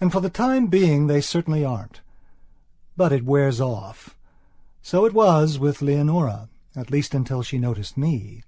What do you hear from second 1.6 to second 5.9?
aren't. But it wears off. So it was with